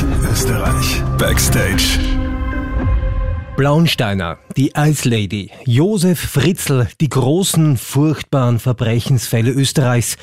[0.00, 1.02] Österreich, Österreich.
[1.18, 1.98] Backstage.
[3.56, 10.16] Blaunsteiner, die Ice Lady, Josef Fritzl, die großen, furchtbaren Verbrechensfälle Österreichs.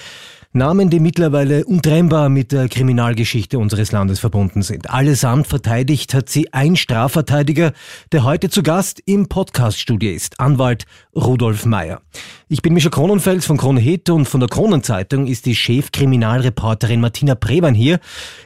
[0.54, 4.90] Namen, die mittlerweile untrennbar mit der Kriminalgeschichte unseres Landes verbunden sind.
[4.90, 7.74] Allesamt verteidigt hat sie ein Strafverteidiger,
[8.12, 10.86] der heute zu Gast im Podcaststudio ist, Anwalt
[11.16, 12.02] Rudolf Meyer.
[12.50, 17.76] Ich bin Mischa Kronenfels von Krone und von der Kronenzeitung ist die Chefkriminalreporterin Martina Preban
[17.76, 18.00] hier.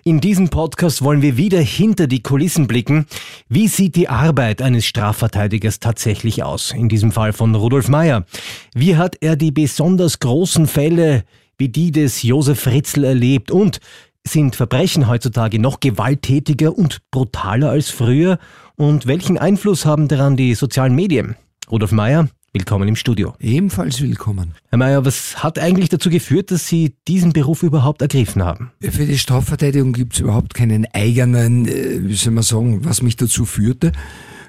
[0.03, 3.05] In diesem Podcast wollen wir wieder hinter die Kulissen blicken.
[3.47, 6.71] Wie sieht die Arbeit eines Strafverteidigers tatsächlich aus?
[6.71, 8.25] In diesem Fall von Rudolf Meyer.
[8.73, 11.23] Wie hat er die besonders großen Fälle
[11.61, 13.81] wie die des Josef Fritzl erlebt und
[14.25, 18.39] sind Verbrechen heutzutage noch gewalttätiger und brutaler als früher?
[18.77, 21.35] Und welchen Einfluss haben daran die sozialen Medien?
[21.69, 23.35] Rudolf Meyer, willkommen im Studio.
[23.39, 24.55] Ebenfalls willkommen.
[24.69, 28.71] Herr Meyer, was hat eigentlich dazu geführt, dass Sie diesen Beruf überhaupt ergriffen haben?
[28.81, 33.17] Für die Strafverteidigung gibt es überhaupt keinen eigenen, äh, wie soll man sagen, was mich
[33.17, 33.91] dazu führte,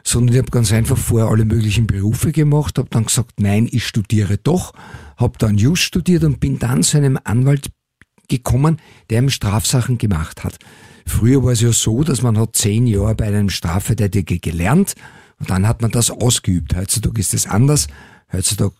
[0.04, 3.86] sondern ich habe ganz einfach vorher alle möglichen Berufe gemacht, habe dann gesagt, nein, ich
[3.86, 4.72] studiere doch
[5.22, 7.70] habe dann Just studiert und bin dann zu einem Anwalt
[8.28, 10.58] gekommen, der ihm Strafsachen gemacht hat.
[11.06, 14.94] Früher war es ja so, dass man hat zehn Jahre bei einem Strafverteidiger gelernt
[15.38, 16.76] und dann hat man das ausgeübt.
[16.76, 17.88] Heutzutage ist es anders.
[18.32, 18.74] Heutzutage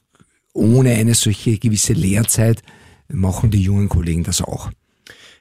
[0.53, 2.63] ohne eine solche gewisse Lehrzeit
[3.09, 4.71] machen die jungen Kollegen das auch.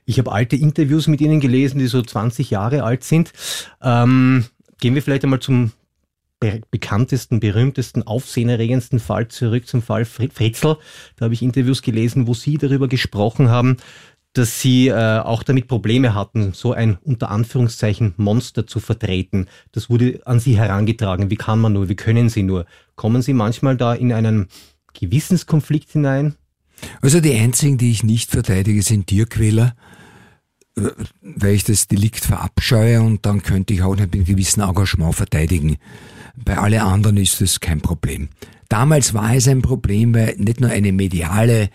[0.06, 3.32] Ich habe alte Interviews mit Ihnen gelesen, die so 20 Jahre alt sind.
[3.82, 4.46] Ähm,
[4.82, 5.72] gehen wir vielleicht einmal zum
[6.42, 10.76] be bekanntesten, berühmtesten, aufsehenerregendsten Fall zurück zum Fall Fritzl.
[11.16, 13.78] Da habe ich Interviews gelesen, wo Sie darüber gesprochen haben,
[14.34, 19.48] dass Sie äh, auch damit Probleme hatten, so ein unter Anführungszeichen Monster zu vertreten.
[19.72, 21.30] Das wurde an Sie herangetragen.
[21.30, 21.88] Wie kann man nur?
[21.88, 22.66] Wie können Sie nur?
[22.96, 24.48] Kommen Sie manchmal da in einen
[24.94, 26.36] Gewissenskonflikt hinein?
[27.02, 29.76] Also die einzigen, die ich nicht verteidige, sind Tierquäler,
[30.76, 35.78] weil ich das Delikt verabscheue und dann könnte ich auch mit gewissem Engagement verteidigen.
[36.36, 38.30] Bei alle anderen ist es kein Problem.
[38.70, 41.70] Damals war es ein Problem, weil nicht nur eine mediale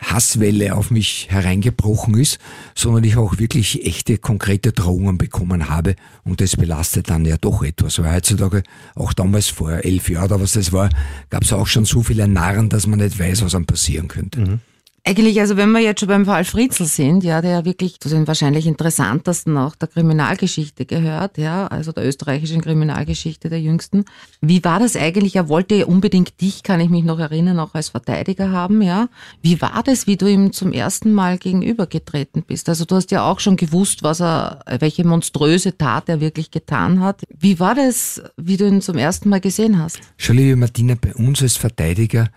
[0.00, 2.38] Hasswelle auf mich hereingebrochen ist,
[2.74, 5.94] sondern ich auch wirklich echte, konkrete Drohungen bekommen habe
[6.24, 7.98] und das belastet dann ja doch etwas.
[7.98, 8.62] Weil heutzutage,
[8.94, 10.88] auch damals vor elf Jahren oder was das war,
[11.28, 14.40] gab es auch schon so viele Narren, dass man nicht weiß, was einem passieren könnte.
[14.40, 14.60] Mhm.
[15.02, 18.10] Eigentlich, also wenn wir jetzt schon beim Fall Fritzl sind, ja, der ja wirklich zu
[18.10, 24.04] den wahrscheinlich interessantesten auch der Kriminalgeschichte gehört, ja, also der österreichischen Kriminalgeschichte der jüngsten.
[24.42, 25.36] Wie war das eigentlich?
[25.36, 29.08] Er wollte unbedingt dich, kann ich mich noch erinnern, auch als Verteidiger haben, ja.
[29.40, 32.68] Wie war das, wie du ihm zum ersten Mal gegenübergetreten bist?
[32.68, 37.00] Also du hast ja auch schon gewusst, was er, welche monströse Tat er wirklich getan
[37.00, 37.22] hat.
[37.38, 39.98] Wie war das, wie du ihn zum ersten Mal gesehen hast?
[40.18, 42.28] Schau, liebe Martina, bei uns als Verteidiger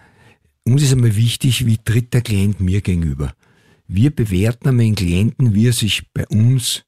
[0.65, 3.33] uns ist einmal wichtig, wie tritt der Klient mir gegenüber.
[3.87, 6.83] Wir bewerten einmal den Klienten, wie er sich bei uns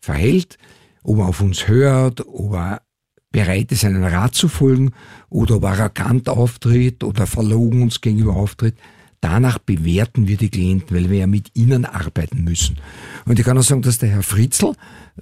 [0.00, 0.58] verhält,
[1.02, 2.82] ob er auf uns hört, ob er
[3.30, 4.92] bereit ist, einen Rat zu folgen
[5.28, 8.76] oder ob er arrogant auftritt oder verlogen uns gegenüber auftritt.
[9.20, 12.76] Danach bewerten wir die Klienten, weil wir ja mit ihnen arbeiten müssen.
[13.24, 14.74] Und ich kann auch sagen, dass der Herr Fritzl,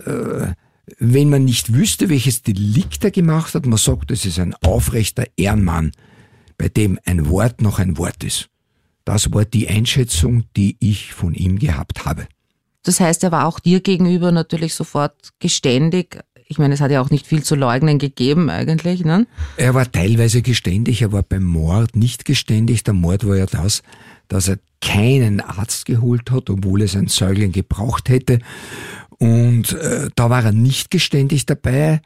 [0.05, 0.49] äh,
[0.99, 5.25] wenn man nicht wüsste, welches Delikt er gemacht hat, man sagt, das ist ein aufrechter
[5.37, 5.93] Ehrenmann
[6.57, 8.49] bei dem ein Wort noch ein Wort ist.
[9.05, 12.27] Das war die Einschätzung, die ich von ihm gehabt habe.
[12.85, 16.21] Das heißt, er war auch dir gegenüber natürlich sofort geständig.
[16.47, 19.05] Ich meine, es hat ja auch nicht viel zu leugnen gegeben eigentlich.
[19.05, 19.27] Ne?
[19.57, 22.85] Er war teilweise geständig, er war beim Mord nicht geständig.
[22.85, 23.83] Der Mord war ja das,
[24.29, 28.41] dass er keinen Arzt geholt hat, obwohl es ein Säugling gebraucht hätte.
[29.19, 32.03] Und äh, da war er nicht geständig dabei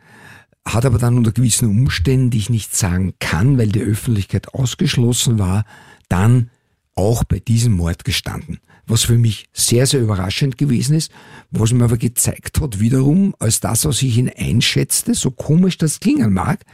[0.67, 5.39] hat aber dann unter gewissen Umständen, die ich nicht sagen kann, weil die Öffentlichkeit ausgeschlossen
[5.39, 5.65] war,
[6.09, 6.51] dann
[6.97, 8.59] auch bei diesem Mord gestanden.
[8.87, 11.11] Was für mich sehr, sehr überraschend gewesen ist,
[11.51, 16.01] was mir aber gezeigt hat, wiederum, als das, was ich ihn einschätzte, so komisch das
[16.01, 16.65] klingen mag,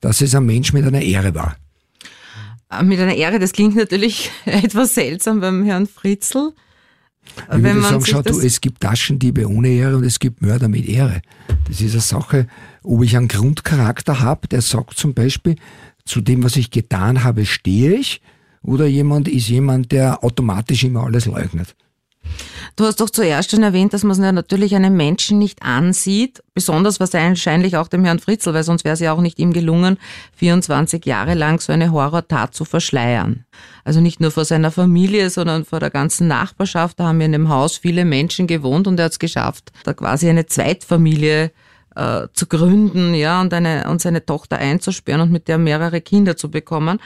[0.00, 1.56] dass es ein Mensch mit einer Ehre war.
[2.82, 6.52] Mit einer Ehre, das klingt natürlich etwas seltsam beim Herrn Fritzl.
[7.52, 10.86] Ich würde sagen, schau du, es gibt Taschendiebe ohne Ehre und es gibt Mörder mit
[10.88, 11.22] Ehre.
[11.68, 12.46] Das ist eine Sache,
[12.82, 15.56] ob ich einen Grundcharakter habe, der sagt zum Beispiel,
[16.04, 18.20] zu dem, was ich getan habe, stehe ich,
[18.62, 21.74] oder jemand ist jemand, der automatisch immer alles leugnet.
[22.76, 27.76] Du hast doch zuerst schon erwähnt, dass man natürlich einen Menschen nicht ansieht, besonders wahrscheinlich
[27.76, 29.98] auch dem Herrn Fritzl, weil sonst wäre es ja auch nicht ihm gelungen,
[30.36, 33.44] 24 Jahre lang so eine Horrortat zu verschleiern.
[33.84, 37.00] Also nicht nur vor seiner Familie, sondern vor der ganzen Nachbarschaft.
[37.00, 40.28] Da haben in dem Haus viele Menschen gewohnt und er hat es geschafft, da quasi
[40.28, 41.50] eine Zweitfamilie
[41.96, 46.36] äh, zu gründen, ja, und eine und seine Tochter einzusperren und mit der mehrere Kinder
[46.36, 47.00] zu bekommen.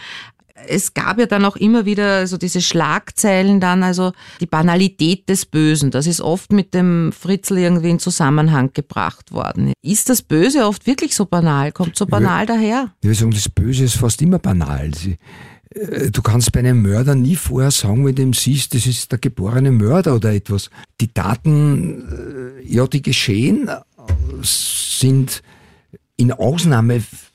[0.67, 5.47] Es gab ja dann auch immer wieder so diese Schlagzeilen dann, also die Banalität des
[5.47, 5.91] Bösen.
[5.91, 9.73] Das ist oft mit dem Fritzl irgendwie in Zusammenhang gebracht worden.
[9.83, 11.73] Ist das Böse oft wirklich so banal?
[11.73, 12.95] Kommt so banal ja, daher?
[13.01, 14.95] Ich würde sagen, das Böse ist fast immer banal.
[14.95, 15.19] Sie,
[15.75, 19.11] äh, du kannst bei einem Mörder nie vorher sagen, wenn du ihn siehst, das ist
[19.11, 20.71] der geborene Mörder oder etwas.
[21.01, 23.81] Die Taten, äh, ja, die geschehen, äh,
[24.43, 25.43] sind
[26.17, 26.33] in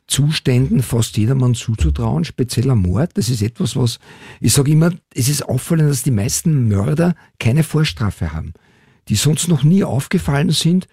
[0.09, 3.11] Ausnahmezuständen fast jedermann zuzutrauen, spezieller Mord.
[3.15, 3.99] Das ist etwas, was,
[4.39, 8.53] ich sage immer, es ist auffallend, dass die meisten Mörder keine Vorstrafe haben,
[9.07, 10.87] die sonst noch nie aufgefallen sind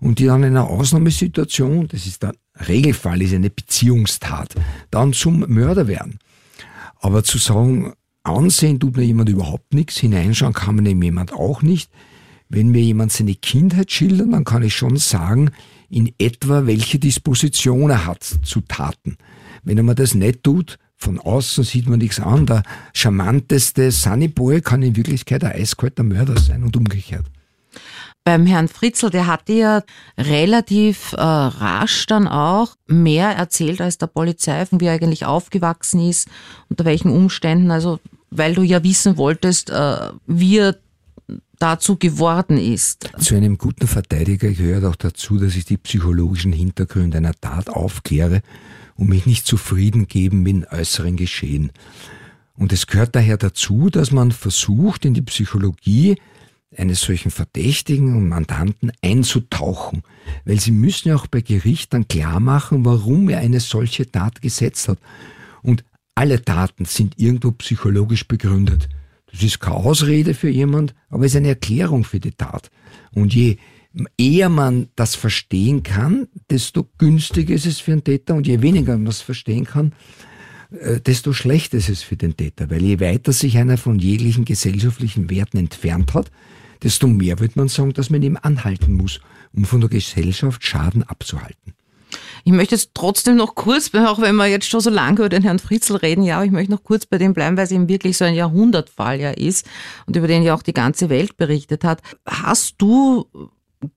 [0.00, 2.34] und die dann in einer Ausnahmesituation, das ist der
[2.66, 4.54] Regelfall, ist eine Beziehungstat,
[4.90, 6.18] dann zum Mörder werden.
[7.00, 7.92] Aber zu sagen,
[8.22, 11.90] ansehen tut mir jemand überhaupt nichts, hineinschauen kann man dem jemand auch nicht.
[12.54, 15.52] Wenn mir jemand seine Kindheit schildert, dann kann ich schon sagen,
[15.88, 19.16] in etwa, welche Disposition er hat zu Taten.
[19.62, 22.44] Wenn er mir das nicht tut, von außen sieht man nichts an.
[22.44, 22.62] Der
[22.92, 27.24] charmanteste Sunnyboy kann in Wirklichkeit ein eiskalter Mörder sein und umgekehrt.
[28.22, 29.82] Beim Herrn Fritzl, der hatte ja
[30.18, 36.06] relativ äh, rasch dann auch mehr erzählt als der Polizei, von wie er eigentlich aufgewachsen
[36.06, 36.28] ist,
[36.68, 37.70] unter welchen Umständen.
[37.70, 37.98] Also,
[38.30, 40.76] weil du ja wissen wolltest, äh, wie er
[41.62, 43.08] dazu geworden ist.
[43.18, 48.42] Zu einem guten Verteidiger gehört auch dazu, dass ich die psychologischen Hintergründe einer Tat aufkläre
[48.96, 51.70] und mich nicht zufrieden geben mit dem äußeren Geschehen.
[52.54, 56.16] Und es gehört daher dazu, dass man versucht, in die Psychologie
[56.76, 60.02] eines solchen Verdächtigen und Mandanten einzutauchen,
[60.44, 64.42] weil sie müssen ja auch bei Gericht dann klar machen, warum er eine solche Tat
[64.42, 64.98] gesetzt hat.
[65.62, 65.84] Und
[66.16, 68.88] alle Taten sind irgendwo psychologisch begründet.
[69.32, 72.70] Das ist keine Ausrede für jemand, aber es ist eine Erklärung für die Tat.
[73.14, 73.56] Und je
[74.16, 78.92] eher man das verstehen kann, desto günstiger ist es für den Täter und je weniger
[78.92, 79.92] man das verstehen kann,
[80.70, 82.70] äh, desto schlechter ist es für den Täter.
[82.70, 86.30] Weil je weiter sich einer von jeglichen gesellschaftlichen Werten entfernt hat,
[86.82, 89.20] desto mehr wird man sagen, dass man ihm anhalten muss,
[89.52, 91.74] um von der Gesellschaft Schaden abzuhalten.
[92.44, 95.42] Ich möchte jetzt trotzdem noch kurz, auch wenn wir jetzt schon so lange über den
[95.42, 97.88] Herrn Fritzl reden, ja, aber ich möchte noch kurz bei dem bleiben, weil es eben
[97.88, 99.66] wirklich so ein Jahrhundertfall ja ist
[100.06, 102.02] und über den ja auch die ganze Welt berichtet hat.
[102.26, 103.26] Hast du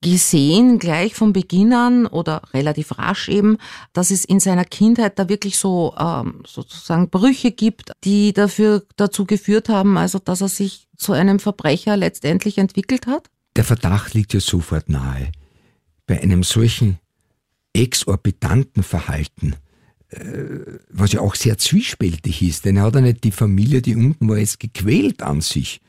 [0.02, 3.58] gesehen, gleich von Beginn an oder relativ rasch eben,
[3.94, 9.26] dass es in seiner Kindheit da wirklich so ähm, sozusagen Brüche gibt, die dafür dazu
[9.26, 13.30] geführt haben, also dass er sich zu einem Verbrecher letztendlich entwickelt hat?
[13.56, 15.32] Der Verdacht liegt ja sofort nahe.
[16.08, 17.00] Bei einem solchen
[17.76, 19.56] exorbitanten Verhalten,
[20.10, 20.20] äh,
[20.90, 24.28] was ja auch sehr zwiespältig ist, denn er hat ja nicht die Familie, die unten
[24.30, 25.82] war, jetzt gequält an sich.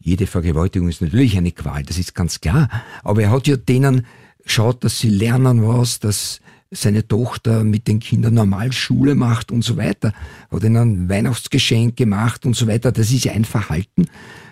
[0.00, 2.68] Jede Vergewaltigung ist natürlich eine Qual, das ist ganz klar.
[3.02, 4.06] Aber er hat ja denen
[4.44, 6.40] schaut, dass sie lernen was, dass
[6.70, 10.12] seine Tochter mit den Kindern normal Schule macht und so weiter.
[10.50, 12.92] Hat ihnen ein Weihnachtsgeschenk gemacht und so weiter.
[12.92, 14.08] Das ist ja ein Verhalten,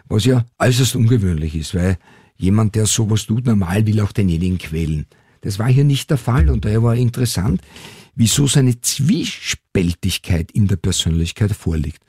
[0.09, 1.99] was ja äußerst ungewöhnlich ist, weil
[2.37, 5.07] jemand, der sowas tut, normal will auch denjenigen quälen.
[5.45, 7.61] Das war hier nicht der Fall und daher war interessant,
[8.15, 12.03] wieso seine Zwiespältigkeit in der Persönlichkeit vorliegt.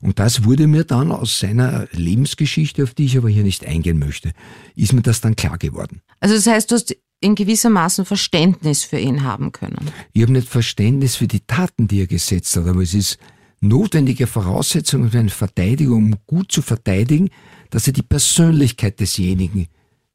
[0.00, 3.98] Und das wurde mir dann aus seiner Lebensgeschichte, auf die ich aber hier nicht eingehen
[3.98, 4.32] möchte,
[4.74, 6.00] ist mir das dann klar geworden.
[6.20, 9.90] Also das heißt, du hast in gewissermaßen Verständnis für ihn haben können.
[10.14, 13.18] Ich habe nicht Verständnis für die Taten, die er gesetzt hat, aber es ist
[13.60, 17.28] notwendige Voraussetzung für eine Verteidigung, um gut zu verteidigen,
[17.68, 19.68] dass er die Persönlichkeit desjenigen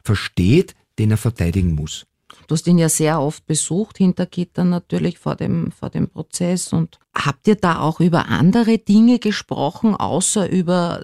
[0.04, 2.06] versteht, den er verteidigen muss.
[2.48, 6.74] Du hast ihn ja sehr oft besucht, hinter Gittern natürlich vor dem, vor dem Prozess.
[6.74, 11.04] Und habt ihr da auch über andere Dinge gesprochen, außer über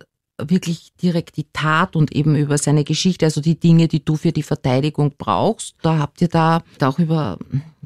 [0.50, 4.32] wirklich direkt die Tat und eben über seine Geschichte, also die Dinge, die du für
[4.32, 5.76] die Verteidigung brauchst?
[5.82, 7.38] Da habt ihr da auch über,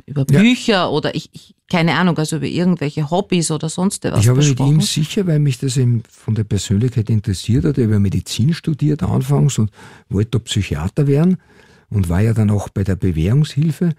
[0.05, 0.87] über Bücher ja.
[0.87, 4.77] oder ich, ich, keine Ahnung, also über irgendwelche Hobbys oder sonst was Ich habe besprochen?
[4.77, 9.03] mit ihm sicher, weil mich das eben von der Persönlichkeit interessiert hat, über Medizin studiert
[9.03, 9.71] anfangs und
[10.09, 11.37] wollte Psychiater werden
[11.89, 13.93] und war ja dann auch bei der Bewährungshilfe,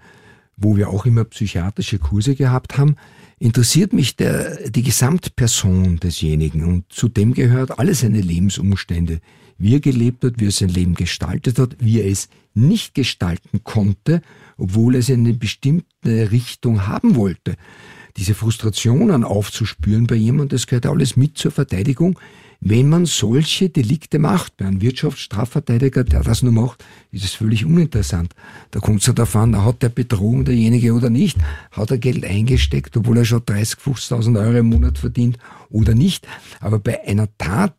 [0.57, 2.95] wo wir auch immer psychiatrische Kurse gehabt haben,
[3.39, 6.63] interessiert mich der, die Gesamtperson desjenigen.
[6.63, 9.19] Und zu dem gehört alle seine Lebensumstände,
[9.59, 13.63] wie er gelebt hat, wie er sein Leben gestaltet hat, wie er es nicht gestalten
[13.63, 14.21] konnte,
[14.57, 17.55] obwohl er es in eine bestimmte Richtung haben wollte.
[18.17, 22.19] Diese Frustrationen aufzuspüren bei jemandem, das gehört alles mit zur Verteidigung,
[22.59, 27.65] wenn man solche Delikte macht, bei einem Wirtschaftsstrafverteidiger, der das nur macht, ist es völlig
[27.65, 28.33] uninteressant.
[28.71, 31.37] Da kommt es ja davon, hat der Betrogen derjenige oder nicht,
[31.71, 35.37] hat er Geld eingesteckt, obwohl er schon 30, 50.000 Euro im Monat verdient
[35.69, 36.27] oder nicht.
[36.59, 37.75] Aber bei einer Tat,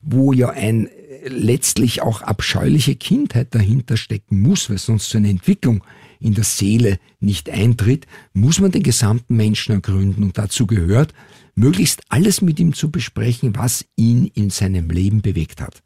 [0.00, 0.88] wo ja ein
[1.26, 5.84] letztlich auch abscheuliche Kindheit dahinter stecken muss, weil sonst so eine Entwicklung
[6.22, 11.12] in der Seele nicht eintritt, muss man den gesamten Menschen ergründen und dazu gehört,
[11.54, 15.82] möglichst alles mit ihm zu besprechen, was ihn in seinem Leben bewegt hat.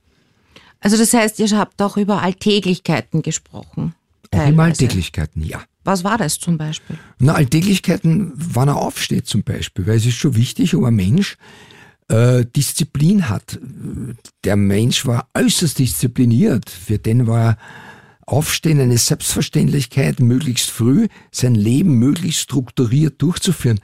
[0.80, 3.94] Also das heißt, ihr habt auch über Alltäglichkeiten gesprochen.
[4.30, 5.62] Auch über Alltäglichkeiten, ja.
[5.84, 6.98] Was war das zum Beispiel?
[7.18, 11.36] Na, Alltäglichkeiten, wann er aufsteht zum Beispiel, weil es ist schon wichtig, ob ein Mensch
[12.08, 13.58] äh, Disziplin hat.
[14.44, 16.70] Der Mensch war äußerst diszipliniert.
[16.70, 17.56] Für den war
[18.26, 23.80] Aufstehen eine Selbstverständlichkeit, möglichst früh sein Leben möglichst strukturiert durchzuführen.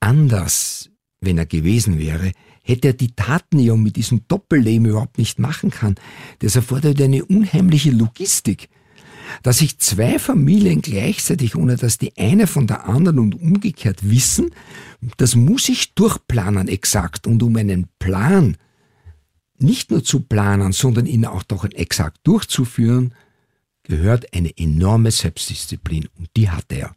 [0.00, 0.90] Anders,
[1.20, 5.70] wenn er gewesen wäre, hätte er die Taten ja mit diesem Doppelleben überhaupt nicht machen
[5.70, 5.94] kann.
[6.38, 8.68] Das erfordert eine unheimliche Logistik.
[9.42, 14.50] Dass sich zwei Familien gleichzeitig, ohne dass die eine von der anderen und umgekehrt wissen,
[15.16, 17.26] das muss ich durchplanen exakt.
[17.26, 18.56] Und um einen Plan
[19.58, 23.14] nicht nur zu planen, sondern ihn auch doch exakt durchzuführen,
[23.86, 26.08] gehört eine enorme Selbstdisziplin.
[26.18, 26.94] Und die hat er.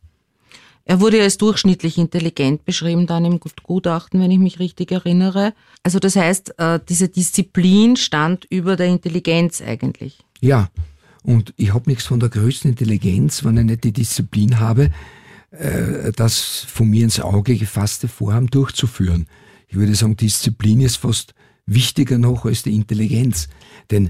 [0.85, 5.53] Er wurde als durchschnittlich intelligent beschrieben dann im Gutachten, wenn ich mich richtig erinnere.
[5.83, 10.17] Also das heißt, äh, diese Disziplin stand über der Intelligenz eigentlich.
[10.41, 10.69] Ja,
[11.21, 14.89] und ich habe nichts von der größten Intelligenz, wenn ich nicht die Disziplin habe,
[15.51, 19.27] äh, das von mir ins Auge gefasste Vorhaben durchzuführen.
[19.67, 21.35] Ich würde sagen, Disziplin ist fast
[21.67, 23.47] wichtiger noch als die Intelligenz.
[23.91, 24.09] Denn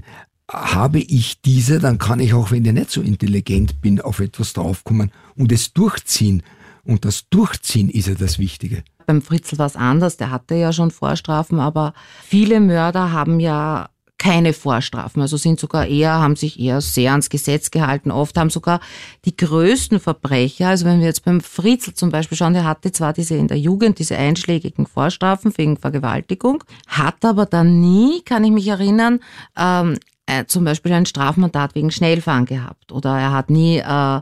[0.52, 4.52] habe ich diese, dann kann ich auch, wenn ich nicht so intelligent bin, auf etwas
[4.52, 6.42] draufkommen und es durchziehen.
[6.84, 8.82] Und das Durchziehen ist ja das Wichtige.
[9.06, 13.90] Beim Fritzl war es anders, der hatte ja schon Vorstrafen, aber viele Mörder haben ja
[14.18, 18.10] keine Vorstrafen, also sind sogar eher, haben sich eher sehr ans Gesetz gehalten.
[18.10, 18.80] Oft haben sogar
[19.24, 23.14] die größten Verbrecher, also wenn wir jetzt beim Fritzl zum Beispiel schauen, der hatte zwar
[23.14, 28.50] diese in der Jugend diese einschlägigen Vorstrafen wegen Vergewaltigung, hat aber dann nie, kann ich
[28.50, 29.20] mich erinnern,
[29.56, 29.96] ähm,
[30.30, 34.20] äh, zum Beispiel ein Strafmandat wegen Schnellfahren gehabt oder er hat nie äh,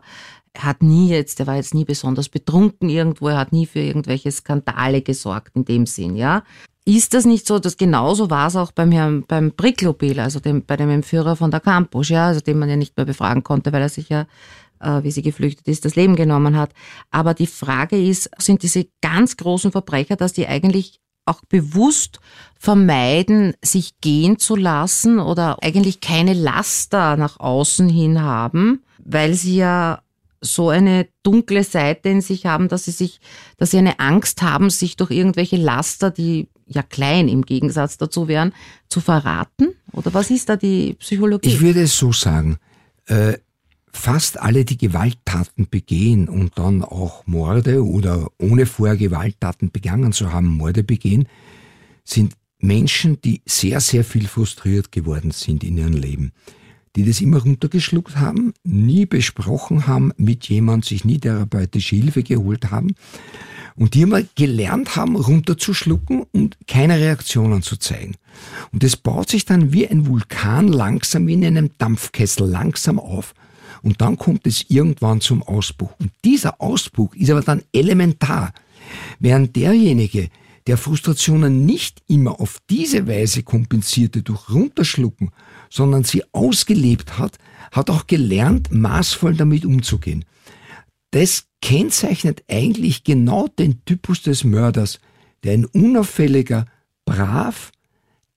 [0.58, 3.78] er hat nie jetzt, er war jetzt nie besonders betrunken irgendwo, er hat nie für
[3.78, 6.42] irgendwelche Skandale gesorgt in dem Sinn, ja.
[6.84, 10.64] Ist das nicht so, dass genauso war es auch beim Herrn, beim Bricklopel, also dem,
[10.64, 13.72] bei dem Entführer von der Campus, ja, also den man ja nicht mehr befragen konnte,
[13.72, 14.26] weil er sich ja,
[14.80, 16.70] äh, wie sie geflüchtet ist, das Leben genommen hat.
[17.10, 22.20] Aber die Frage ist, sind diese ganz großen Verbrecher, dass die eigentlich auch bewusst
[22.58, 29.56] vermeiden, sich gehen zu lassen oder eigentlich keine Laster nach außen hin haben, weil sie
[29.56, 30.02] ja
[30.40, 33.20] so eine dunkle Seite in sich haben, dass sie sich,
[33.56, 38.28] dass sie eine Angst haben, sich durch irgendwelche Laster, die ja klein im Gegensatz dazu
[38.28, 38.52] wären,
[38.88, 39.74] zu verraten?
[39.92, 41.48] Oder was ist da die Psychologie?
[41.48, 42.58] Ich würde es so sagen.
[43.06, 43.38] Äh,
[43.98, 50.32] fast alle, die Gewalttaten begehen und dann auch Morde oder ohne vorher Gewalttaten begangen zu
[50.32, 51.28] haben, Morde begehen,
[52.04, 56.32] sind Menschen, die sehr, sehr viel frustriert geworden sind in ihrem Leben
[56.96, 62.72] die das immer runtergeschluckt haben, nie besprochen haben mit jemand, sich nie therapeutische Hilfe geholt
[62.72, 62.96] haben
[63.76, 68.16] und die immer gelernt haben, runterzuschlucken und keine Reaktionen zu zeigen.
[68.72, 73.32] Und das baut sich dann wie ein Vulkan langsam wie in einem Dampfkessel langsam auf.
[73.82, 75.92] Und dann kommt es irgendwann zum Ausbruch.
[75.98, 78.52] Und dieser Ausbruch ist aber dann elementar.
[79.18, 80.28] Während derjenige,
[80.66, 85.30] der Frustrationen nicht immer auf diese Weise kompensierte durch Runterschlucken,
[85.70, 87.38] sondern sie ausgelebt hat,
[87.72, 90.24] hat auch gelernt, maßvoll damit umzugehen.
[91.10, 95.00] Das kennzeichnet eigentlich genau den Typus des Mörders,
[95.42, 96.66] der ein unauffälliger,
[97.06, 97.72] brav,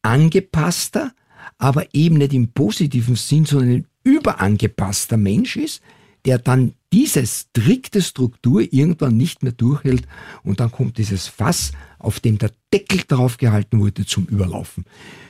[0.01, 1.13] angepasster,
[1.57, 5.81] aber eben nicht im positiven Sinn, sondern ein überangepasster Mensch ist,
[6.25, 10.07] der dann diese strikte Struktur irgendwann nicht mehr durchhält
[10.43, 14.85] und dann kommt dieses Fass, auf dem der Deckel draufgehalten wurde, zum Überlaufen.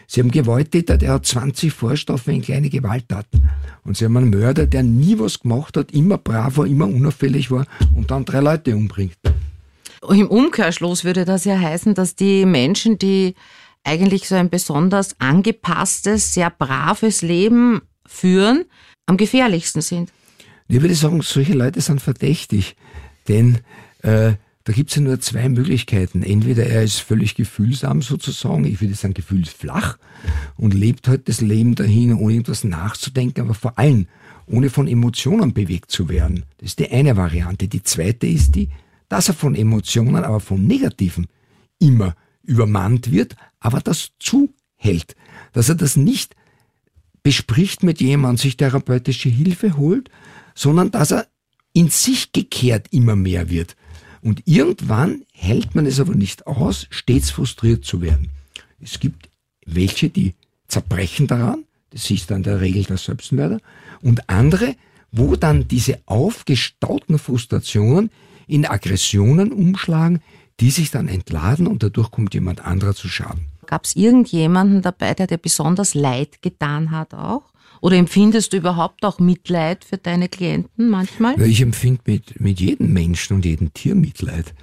[0.08, 3.50] Sie haben Gewalttäter, der hat 20 Vorstrafen in kleine Gewalttaten.
[3.86, 7.50] Und Sie haben einen Mörder, der nie was gemacht hat, immer brav war, immer unauffällig
[7.50, 9.16] war und dann drei Leute umbringt.
[10.10, 13.36] Im Umkehrschluss würde das ja heißen, dass die Menschen, die
[13.84, 18.65] eigentlich so ein besonders angepasstes, sehr braves Leben führen,
[19.06, 20.12] am gefährlichsten sind.
[20.68, 22.75] Ich würde sagen, solche Leute sind verdächtig,
[23.27, 23.60] denn
[24.03, 26.22] äh, da gibt es ja nur zwei Möglichkeiten.
[26.22, 29.98] Entweder er ist völlig gefühlsam sozusagen, ich würde sagen gefühlsflach
[30.56, 34.08] und lebt halt das Leben dahin, ohne irgendwas nachzudenken, aber vor allem
[34.46, 36.46] ohne von Emotionen bewegt zu werden.
[36.58, 37.68] Das ist die eine Variante.
[37.68, 38.70] Die zweite ist die,
[39.10, 41.27] dass er von Emotionen, aber von Negativen
[41.80, 45.15] immer übermannt wird, aber das zuhält.
[45.53, 46.36] Dass er das nicht
[47.24, 50.10] bespricht mit jemandem, sich therapeutische Hilfe holt,
[50.56, 51.28] sondern dass er
[51.74, 53.75] in sich gekehrt immer mehr wird.
[54.22, 58.30] Und irgendwann hält man es aber nicht aus, stets frustriert zu werden.
[58.80, 59.30] Es gibt
[59.66, 60.36] welche, die
[60.68, 63.60] zerbrechen daran, das ist dann der Regel der Selbstmörder,
[64.01, 64.75] und andere,
[65.12, 68.10] wo dann diese aufgestauten Frustrationen
[68.48, 70.22] in Aggressionen umschlagen,
[70.60, 73.48] die sich dann entladen und dadurch kommt jemand anderer zu Schaden.
[73.72, 77.54] Gab es irgendjemanden dabei, der dir besonders leid getan hat auch?
[77.80, 81.42] Oder empfindest du überhaupt auch Mitleid für deine Klienten manchmal?
[81.42, 84.54] Ich empfinde mit, mit jedem Menschen und jedem Tier Mitleid.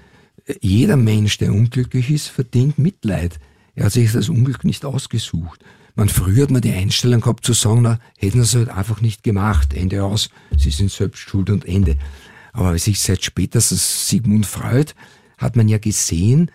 [0.61, 3.41] Jeder Mensch, der unglücklich ist, verdient Mitleid.
[3.75, 5.65] Er hat sich das Unglück nicht ausgesucht.
[5.95, 9.23] Man früher hat man die Einstellung gehabt zu sagen, na, hätten sie halt einfach nicht
[9.23, 11.97] gemacht, Ende aus, sie sind selbst schuld und Ende.
[12.53, 14.93] Aber sich seit spätestens Sigmund Freud
[15.39, 16.51] hat man ja gesehen,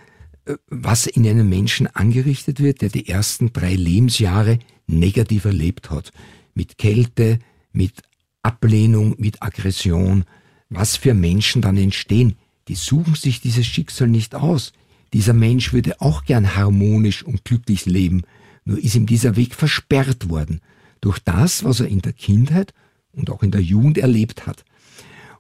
[0.68, 6.12] was in einem Menschen angerichtet wird, der die ersten drei Lebensjahre negativ erlebt hat.
[6.54, 7.40] Mit Kälte,
[7.72, 8.02] mit
[8.42, 10.26] Ablehnung, mit Aggression.
[10.70, 12.36] Was für Menschen dann entstehen.
[12.68, 14.74] Die suchen sich dieses Schicksal nicht aus.
[15.14, 18.24] Dieser Mensch würde auch gern harmonisch und glücklich leben
[18.66, 20.62] nur ist ihm dieser Weg versperrt worden
[21.02, 22.74] durch das, was er in der Kindheit
[23.12, 24.64] und auch in der Jugend erlebt hat.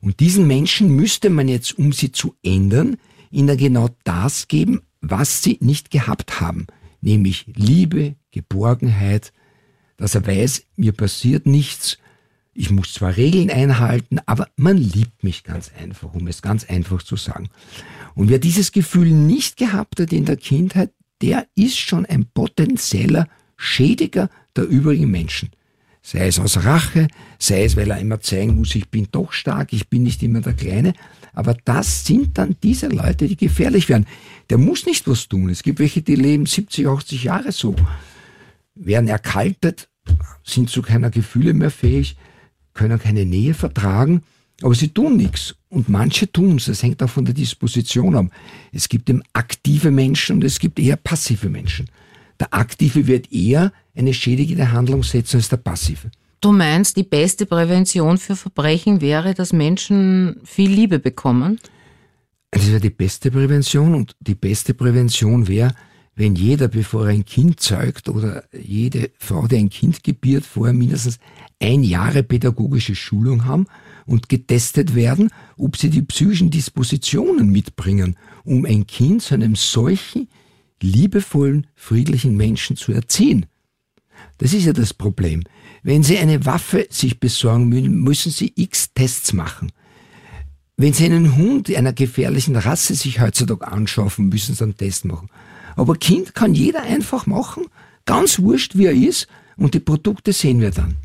[0.01, 2.97] Und diesen Menschen müsste man jetzt, um sie zu ändern,
[3.31, 6.65] ihnen genau das geben, was sie nicht gehabt haben,
[7.01, 9.33] nämlich Liebe, Geborgenheit,
[9.97, 11.97] dass er weiß, mir passiert nichts,
[12.53, 17.03] ich muss zwar Regeln einhalten, aber man liebt mich ganz einfach, um es ganz einfach
[17.03, 17.49] zu sagen.
[18.15, 20.91] Und wer dieses Gefühl nicht gehabt hat in der Kindheit,
[21.21, 25.49] der ist schon ein potenzieller Schädiger der übrigen Menschen.
[26.05, 27.07] Sei es aus Rache,
[27.39, 30.41] sei es, weil er immer zeigen muss, ich bin doch stark, ich bin nicht immer
[30.41, 30.93] der Kleine.
[31.33, 34.05] Aber das sind dann diese Leute, die gefährlich werden.
[34.49, 35.49] Der muss nicht was tun.
[35.49, 37.75] Es gibt welche, die leben 70, 80 Jahre so,
[38.75, 39.89] werden erkaltet,
[40.43, 42.17] sind zu keiner Gefühle mehr fähig,
[42.73, 44.23] können keine Nähe vertragen
[44.63, 45.55] aber sie tun nichts.
[45.69, 46.65] Und manche tun es.
[46.65, 48.27] Das hängt auch von der Disposition ab.
[48.71, 51.89] Es gibt eben aktive Menschen und es gibt eher passive Menschen.
[52.43, 56.11] Der Aktive wird eher eine schädigende Handlung setzen als der Passive.
[56.41, 61.57] Du meinst, die beste Prävention für Verbrechen wäre, dass Menschen viel Liebe bekommen?
[62.51, 65.73] Das wäre die beste Prävention und die beste Prävention wäre,
[66.15, 70.73] wenn jeder, bevor er ein Kind zeugt oder jede Frau, die ein Kind gebiert, vorher
[70.73, 71.19] mindestens
[71.61, 73.67] ein Jahre pädagogische Schulung haben
[74.05, 80.27] und getestet werden, ob sie die psychischen Dispositionen mitbringen, um ein Kind zu einem solchen
[80.83, 83.47] liebevollen, friedlichen Menschen zu erziehen.
[84.37, 85.43] Das ist ja das Problem.
[85.81, 89.71] Wenn Sie eine Waffe sich besorgen müssen, müssen Sie x Tests machen.
[90.77, 95.29] Wenn Sie einen Hund einer gefährlichen Rasse sich heutzutage anschaffen, müssen Sie einen Test machen.
[95.75, 97.65] Aber Kind kann jeder einfach machen,
[98.05, 100.95] ganz wurscht wie er ist, und die Produkte sehen wir dann.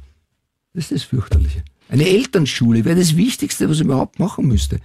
[0.75, 1.63] Das ist das Fürchterliche.
[1.89, 4.81] Eine Elternschule wäre das Wichtigste, was ich überhaupt machen müsste.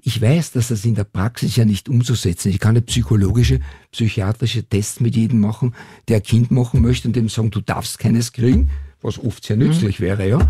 [0.00, 2.54] Ich weiß, dass das in der Praxis ja nicht umzusetzen ist.
[2.54, 5.74] Ich kann nicht psychologische, psychiatrische Tests mit jedem machen,
[6.06, 8.70] der ein Kind machen möchte und dem sagen, du darfst keines kriegen,
[9.02, 10.04] was oft sehr nützlich mhm.
[10.04, 10.48] wäre, ja.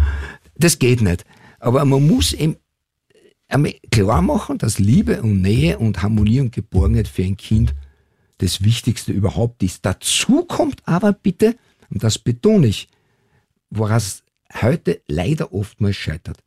[0.57, 1.25] Das geht nicht.
[1.61, 2.57] Aber man muss eben
[3.91, 7.75] klar machen, dass Liebe und Nähe und Harmonie und Geborgenheit für ein Kind
[8.39, 9.85] das Wichtigste überhaupt ist.
[9.85, 11.57] Dazu kommt aber bitte,
[11.91, 12.89] und das betone ich,
[13.71, 14.23] woraus
[14.61, 16.39] heute leider oftmals scheitert.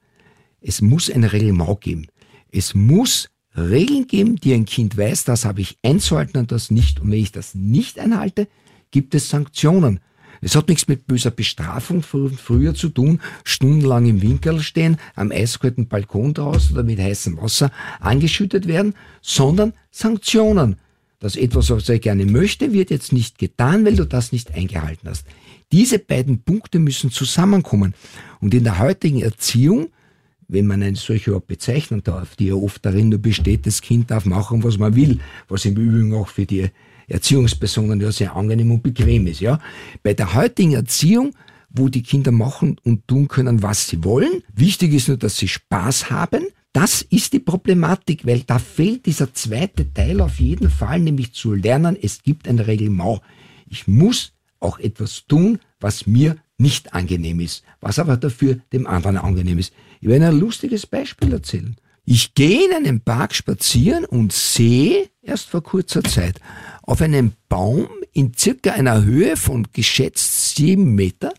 [0.62, 2.08] Es muss ein Reglement geben.
[2.52, 7.00] Es muss Regeln geben, die ein Kind weiß, das habe ich einzuhalten und das nicht.
[7.00, 8.48] Und wenn ich das nicht einhalte,
[8.92, 10.00] gibt es Sanktionen.
[10.42, 15.88] Es hat nichts mit böser Bestrafung früher zu tun, stundenlang im Winkel stehen, am eiskalten
[15.88, 20.78] Balkon draußen oder mit heißem Wasser angeschüttet werden, sondern Sanktionen.
[21.20, 25.08] Das etwas, was ich gerne möchte, wird jetzt nicht getan, weil du das nicht eingehalten
[25.08, 25.28] hast.
[25.72, 27.94] Diese beiden Punkte müssen zusammenkommen.
[28.40, 29.90] Und in der heutigen Erziehung,
[30.52, 34.12] wenn man eine solche Art bezeichnen darf, die ja oft darin nur besteht, das Kind
[34.12, 36.70] darf machen, was man will, was im Übrigen auch für die
[37.08, 39.60] Erziehungspersonen ja sehr angenehm und bequem ist, ja.
[40.04, 41.34] Bei der heutigen Erziehung,
[41.70, 45.48] wo die Kinder machen und tun können, was sie wollen, wichtig ist nur, dass sie
[45.48, 51.00] Spaß haben, das ist die Problematik, weil da fehlt dieser zweite Teil auf jeden Fall,
[51.00, 53.22] nämlich zu lernen, es gibt ein Reglement.
[53.68, 59.18] Ich muss auch etwas tun, was mir nicht angenehm ist, was aber dafür dem anderen
[59.18, 59.74] angenehm ist.
[60.02, 61.76] Ich werde ein lustiges Beispiel erzählen.
[62.06, 66.42] Ich gehe in einem Park spazieren und sehe erst vor kurzer Zeit
[66.82, 71.32] auf einem Baum in circa einer Höhe von geschätzt sieben Meter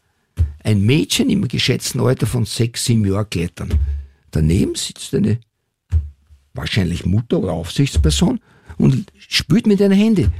[0.62, 3.74] ein Mädchen im geschätzten Alter von sechs, sieben Jahren klettern.
[4.30, 5.40] Daneben sitzt eine
[6.54, 8.38] wahrscheinlich Mutter oder Aufsichtsperson
[8.78, 10.32] und spürt mit ihren Händen.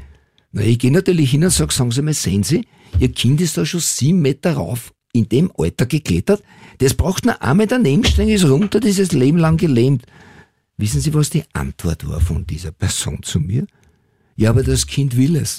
[0.52, 2.66] Na, ich gehe natürlich hin und sage, sagen Sie mal, sehen Sie,
[3.00, 6.42] Ihr Kind ist da schon sieben Meter rauf in dem Alter geklettert.
[6.79, 10.05] Das braucht nur einmal daneben stehen, ist runter, ist Leben lang gelähmt.
[10.77, 13.66] Wissen Sie, was die Antwort war von dieser Person zu mir?
[14.37, 15.59] Ja, aber das Kind will es.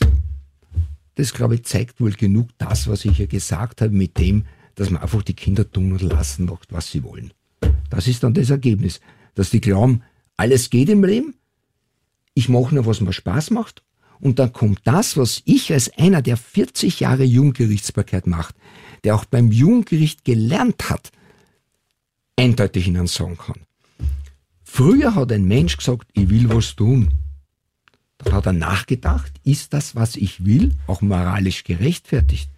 [1.15, 4.89] das glaube ich zeigt wohl genug das, was ich ja gesagt habe, mit dem, dass
[4.89, 7.31] man einfach die Kinder tun und lassen macht, was sie wollen.
[7.89, 8.99] Das ist dann das Ergebnis,
[9.35, 10.01] dass die glauben,
[10.35, 11.35] alles geht im Leben,
[12.33, 13.83] ich mache nur, was mir Spaß macht
[14.19, 18.55] und dann kommt das, was ich als einer, der 40 Jahre Jugendgerichtsbarkeit macht,
[19.03, 21.11] der auch beim Jugendgericht gelernt hat,
[22.37, 23.61] eindeutig ihnen sagen kann.
[24.63, 27.09] Früher hat ein Mensch gesagt, ich will was tun.
[28.17, 32.49] Dann hat er nachgedacht, ist das, was ich will, auch moralisch gerechtfertigt?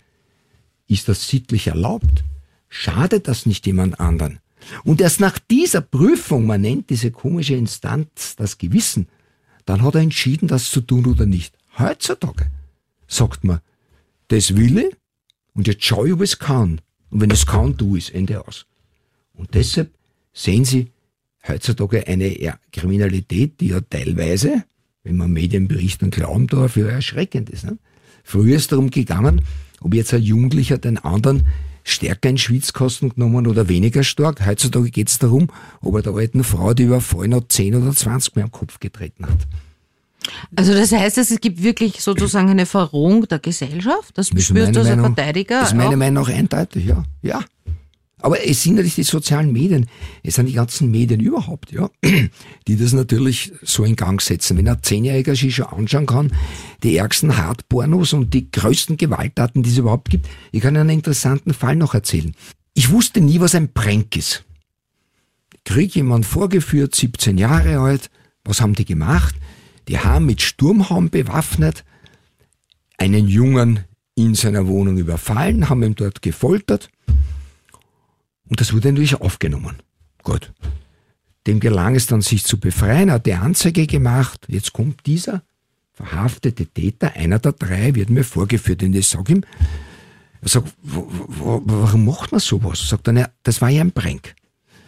[0.87, 2.23] Ist das sittlich erlaubt?
[2.69, 4.39] Schadet das nicht jemand anderen?
[4.83, 9.07] Und erst nach dieser Prüfung, man nennt diese komische Instanz das Gewissen,
[9.65, 11.57] dann hat er entschieden, das zu tun oder nicht.
[11.77, 12.51] Heutzutage
[13.07, 13.59] sagt man,
[14.27, 14.95] das will ich
[15.55, 16.81] und jetzt schau ich, ob es kann.
[17.09, 18.65] Und wenn es kann, tu es, Ende aus.
[19.33, 19.91] Und deshalb
[20.33, 20.91] sehen Sie
[21.47, 24.63] heutzutage eine Kriminalität, die ja teilweise,
[25.03, 27.65] wenn man Medienberichten glauben darf, ja erschreckend ist.
[27.65, 27.77] Ne?
[28.23, 29.41] Früher ist darum gegangen,
[29.81, 31.45] ob jetzt ein Jugendlicher den anderen
[31.83, 34.45] stärker in Schwitzkosten genommen oder weniger stark.
[34.45, 35.49] Heutzutage geht es darum,
[35.81, 39.25] ob er der alten Frau, die überfallen hat, 10 oder 20 mehr am Kopf getreten
[39.27, 39.47] hat.
[40.55, 44.17] Also das heißt, es gibt wirklich sozusagen eine Verrohung der Gesellschaft?
[44.17, 45.59] Das, das spürst du als Meinung, Verteidiger?
[45.61, 47.03] Das ist meine Meinung nach eindeutig, ja.
[47.21, 47.43] ja.
[48.19, 49.87] Aber es sind natürlich die sozialen Medien,
[50.23, 51.91] es sind die ganzen Medien überhaupt, ja,
[52.67, 54.57] die das natürlich so in Gang setzen.
[54.57, 56.31] Wenn ein Zehnjähriger sich schon anschauen kann,
[56.81, 60.27] die ärgsten Hardpornos und die größten Gewalttaten, die es überhaupt gibt.
[60.51, 62.33] Ich kann einen interessanten Fall noch erzählen.
[62.73, 64.43] Ich wusste nie, was ein Prank ist.
[65.63, 68.09] Krieg jemand vorgeführt, 17 Jahre alt.
[68.43, 69.35] Was haben die gemacht?
[69.87, 71.83] Die haben mit Sturmhauen bewaffnet
[72.97, 76.89] einen Jungen in seiner Wohnung überfallen, haben ihn dort gefoltert
[78.47, 79.77] und das wurde natürlich aufgenommen.
[80.23, 80.53] Gut.
[81.47, 84.45] Dem gelang es dann, sich zu befreien, hat die Anzeige gemacht.
[84.47, 85.43] Jetzt kommt dieser
[85.93, 88.83] verhaftete Täter, einer der drei, wird mir vorgeführt.
[88.83, 89.43] Und ich sage ihm,
[90.41, 92.87] er sagt, warum macht man sowas?
[92.87, 94.35] Sagt er, das war ja ein Prank.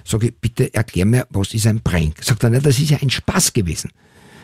[0.04, 2.24] Sag ich, bitte erklär mir, was ist ein Prank?
[2.24, 3.92] Sagt er, das ist ja ein Spaß gewesen.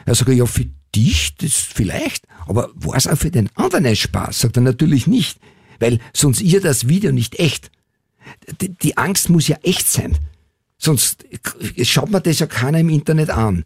[0.06, 3.96] Er sagt, ja, für dich, das vielleicht, aber war es auch für den anderen ein
[3.96, 4.40] Spaß?
[4.40, 5.40] Sagt er, natürlich nicht,
[5.80, 7.72] weil sonst ja das Video nicht echt
[8.60, 10.18] die Angst muss ja echt sein.
[10.78, 11.26] Sonst
[11.84, 13.64] schaut man das ja keiner im Internet an.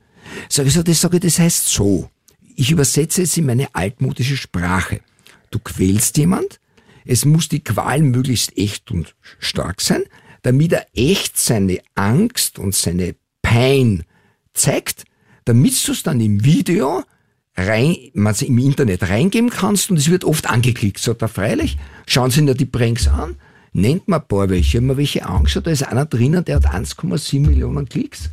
[0.49, 2.09] Sag ich so, das sage ich, das heißt so.
[2.55, 5.01] Ich übersetze es in meine altmodische Sprache.
[5.51, 6.59] Du quälst jemand,
[7.05, 10.03] es muss die Qual möglichst echt und stark sein,
[10.41, 14.03] damit er echt seine Angst und seine Pein
[14.53, 15.05] zeigt,
[15.47, 17.03] damit du es dann im Video
[17.55, 20.99] rein, man im Internet reingeben kannst und es wird oft angeklickt.
[20.99, 23.35] Sagt er freilich, schauen Sie nur die Pranks an,
[23.71, 24.67] nennt man ein paar welche.
[24.67, 28.29] Ich habe mir welche angeschaut, da ist einer drinnen, der hat 1,7 Millionen Klicks.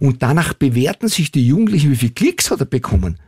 [0.00, 3.18] Und danach bewerten sich die Jugendlichen, wie viele Klicks hat er bekommen.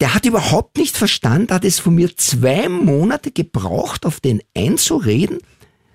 [0.00, 5.38] Der hat überhaupt nicht verstanden, hat es von mir zwei Monate gebraucht, auf den einzureden,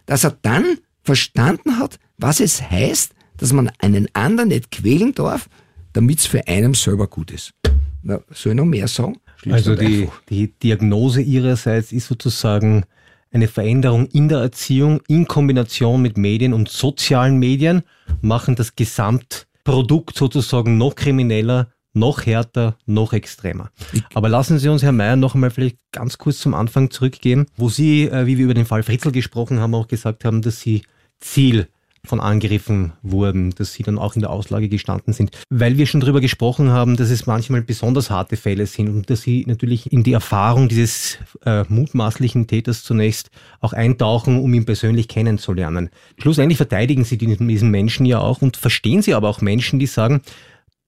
[0.06, 5.50] dass er dann verstanden hat, was es heißt, dass man einen anderen nicht quälen darf,
[5.94, 7.54] damit es für einen selber gut ist.
[8.02, 9.18] Na, soll ich noch mehr sagen?
[9.38, 12.84] Schließt also die, die Diagnose ihrerseits ist sozusagen,
[13.34, 17.82] eine Veränderung in der Erziehung in Kombination mit Medien und sozialen Medien
[18.22, 23.72] machen das Gesamtprodukt sozusagen noch krimineller, noch härter, noch extremer.
[24.14, 27.70] Aber lassen Sie uns, Herr Mayer, noch einmal vielleicht ganz kurz zum Anfang zurückgehen, wo
[27.70, 30.84] Sie, äh, wie wir über den Fall Fritzl gesprochen haben, auch gesagt haben, dass Sie
[31.20, 31.68] Ziel
[32.06, 35.32] von Angriffen wurden, dass sie dann auch in der Auslage gestanden sind.
[35.50, 39.22] Weil wir schon darüber gesprochen haben, dass es manchmal besonders harte Fälle sind und dass
[39.22, 43.30] sie natürlich in die Erfahrung dieses äh, mutmaßlichen Täters zunächst
[43.62, 45.90] auch eintauchen, um ihn persönlich kennenzulernen.
[46.18, 50.22] Schlussendlich verteidigen sie diesen Menschen ja auch und verstehen sie aber auch Menschen, die sagen,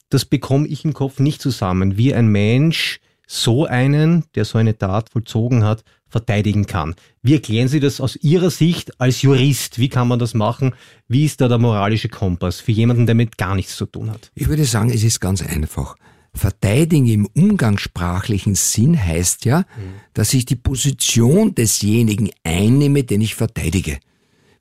[0.09, 4.77] das bekomme ich im Kopf nicht zusammen, wie ein Mensch so einen, der so eine
[4.77, 5.83] Tat vollzogen hat,
[6.15, 6.95] verteidigen kann.
[7.21, 9.79] Wie erklären Sie das aus Ihrer Sicht als Jurist?
[9.79, 10.73] Wie kann man das machen?
[11.09, 14.31] Wie ist da der moralische Kompass für jemanden, der mit gar nichts zu tun hat?
[14.33, 15.97] Ich würde sagen, es ist ganz einfach.
[16.33, 19.65] Verteidigen im umgangssprachlichen Sinn heißt ja,
[20.13, 23.97] dass ich die Position desjenigen einnehme, den ich verteidige.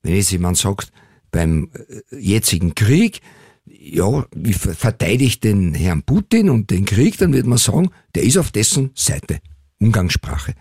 [0.03, 0.91] Wenn jetzt jemand sagt,
[1.31, 3.21] beim äh, jetzigen Krieg,
[3.65, 8.39] ja, wie verteidige den Herrn Putin und den Krieg, dann wird man sagen, der ist
[8.39, 9.39] auf dessen Seite.
[9.81, 10.55] Umgangssprache.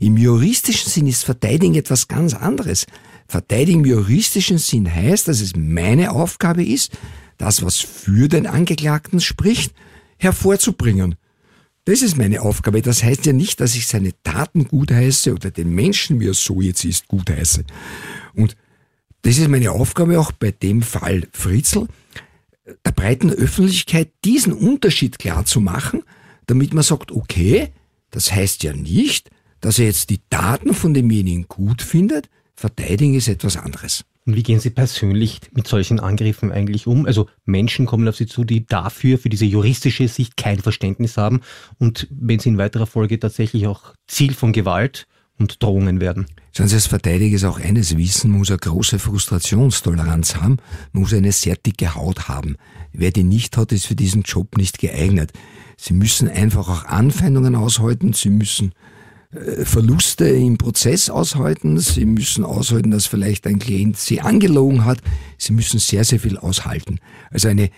[0.00, 2.86] Im juristischen Sinn ist Verteidigen etwas ganz anderes.
[3.26, 6.92] Verteidigen im juristischen Sinn heißt, dass es meine Aufgabe ist,
[7.38, 9.74] das, was für den Angeklagten spricht,
[10.18, 11.16] hervorzubringen.
[11.84, 12.80] Das ist meine Aufgabe.
[12.80, 16.60] Das heißt ja nicht, dass ich seine Taten gutheiße oder den Menschen, wie er so
[16.60, 17.64] jetzt ist, gutheiße.
[18.34, 18.56] Und
[19.22, 21.86] das ist meine Aufgabe auch bei dem Fall Fritzl,
[22.86, 26.02] der breiten Öffentlichkeit diesen Unterschied klar zu machen,
[26.46, 27.70] damit man sagt, okay,
[28.14, 33.28] das heißt ja nicht, Dass er jetzt die Daten von demjenigen gut findet, verteidigen ist
[33.28, 34.04] etwas anderes.
[34.26, 37.06] Und wie gehen Sie persönlich mit solchen Angriffen eigentlich um?
[37.06, 41.40] Also Menschen kommen auf Sie zu, die dafür, für diese juristische Sicht kein Verständnis haben
[41.78, 45.06] und wenn sie in weiterer Folge tatsächlich auch Ziel von Gewalt
[45.38, 46.26] und Drohungen werden.
[46.52, 50.58] Schauen Sie, als Verteidiger ist auch eines wissen, muss eine große Frustrationstoleranz haben,
[50.92, 52.56] muss eine sehr dicke Haut haben.
[52.92, 55.32] Wer die nicht hat, ist für diesen Job nicht geeignet.
[55.76, 58.72] Sie müssen einfach auch Anfeindungen aushalten, Sie müssen
[59.32, 64.98] äh, Verluste im Prozess aushalten, Sie müssen aushalten, dass vielleicht ein Klient Sie angelogen hat,
[65.38, 66.98] Sie müssen sehr, sehr viel aushalten.
[67.30, 67.70] Also eine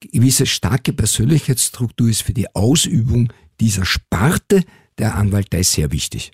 [0.00, 4.64] gewisse starke Persönlichkeitsstruktur ist für die Ausübung dieser Sparte
[4.98, 6.32] der Anwaltei sehr wichtig.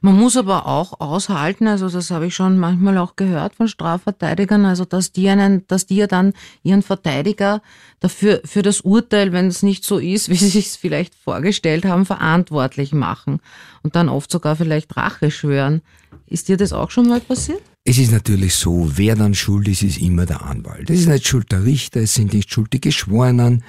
[0.00, 4.64] Man muss aber auch aushalten, also das habe ich schon manchmal auch gehört von Strafverteidigern,
[4.64, 6.32] also dass die einen, dass die ja dann
[6.62, 7.62] ihren Verteidiger
[8.00, 12.06] dafür, für das Urteil, wenn es nicht so ist, wie sie es vielleicht vorgestellt haben,
[12.06, 13.40] verantwortlich machen
[13.82, 15.82] und dann oft sogar vielleicht Rache schwören.
[16.26, 17.62] Ist dir das auch schon mal passiert?
[17.84, 20.88] Es ist natürlich so, wer dann schuld ist, ist immer der Anwalt.
[20.88, 23.62] Es ist nicht schuld der Richter, es sind nicht schuld die Geschworenen,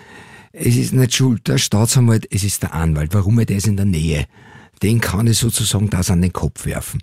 [0.53, 3.13] es ist nicht schuld der Staatsanwalt, es ist der Anwalt.
[3.13, 4.25] Warum er das in der Nähe?
[4.81, 7.01] Den kann ich sozusagen das an den Kopf werfen.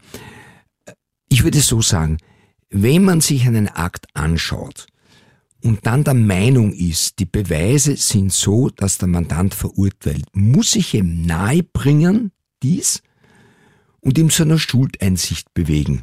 [1.29, 2.19] Ich würde so sagen,
[2.71, 4.87] wenn man sich einen Akt anschaut
[5.63, 10.95] und dann der Meinung ist, die Beweise sind so, dass der Mandant verurteilt, muss ich
[10.95, 12.33] ihm nahebringen,
[12.63, 13.03] dies,
[14.01, 16.03] und ihm zu einer Schuldeinsicht bewegen.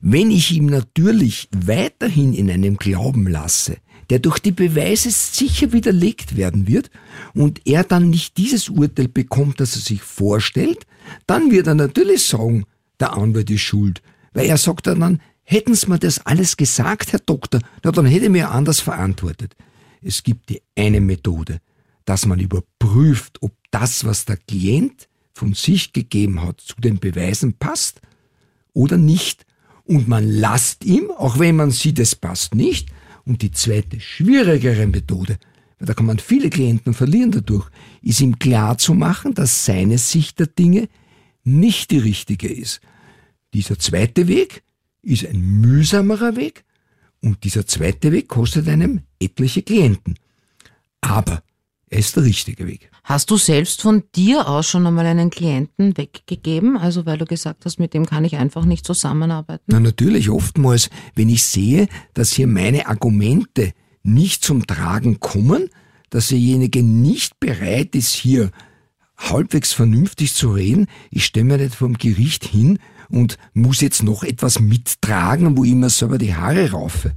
[0.00, 3.78] Wenn ich ihm natürlich weiterhin in einem Glauben lasse,
[4.10, 6.90] der durch die Beweise sicher widerlegt werden wird
[7.34, 10.86] und er dann nicht dieses Urteil bekommt, das er sich vorstellt,
[11.26, 12.64] dann wird er natürlich sagen,
[13.00, 14.02] der Anwalt ist schuld.
[14.32, 18.26] Weil er sagt dann, hätten Sie mir das alles gesagt, Herr Doktor, na dann hätte
[18.26, 19.56] ich mir anders verantwortet.
[20.00, 21.60] Es gibt die eine Methode,
[22.04, 27.54] dass man überprüft, ob das, was der Klient von sich gegeben hat, zu den Beweisen
[27.54, 28.00] passt
[28.72, 29.46] oder nicht.
[29.84, 32.88] Und man lasst ihm, auch wenn man sieht, es passt nicht,
[33.24, 35.38] und die zweite, schwierigere Methode,
[35.78, 37.68] weil da kann man viele Klienten verlieren dadurch,
[38.02, 40.88] ist ihm klar zu machen, dass seine Sicht der Dinge
[41.44, 42.80] nicht die richtige ist.
[43.54, 44.62] Dieser zweite Weg
[45.02, 46.64] ist ein mühsamerer Weg
[47.20, 50.14] und dieser zweite Weg kostet einem etliche Klienten.
[51.00, 51.42] Aber
[51.88, 52.90] er ist der richtige Weg.
[53.04, 56.78] Hast du selbst von dir aus schon einmal einen Klienten weggegeben?
[56.78, 59.64] Also weil du gesagt hast, mit dem kann ich einfach nicht zusammenarbeiten?
[59.66, 63.72] Na natürlich, oftmals, wenn ich sehe, dass hier meine Argumente
[64.04, 65.68] nicht zum Tragen kommen,
[66.10, 68.50] dass derjenige nicht bereit ist, hier
[69.30, 74.24] halbwegs vernünftig zu reden, ich stelle mir nicht vom Gericht hin und muss jetzt noch
[74.24, 77.12] etwas mittragen, wo ich mir selber die Haare raufe.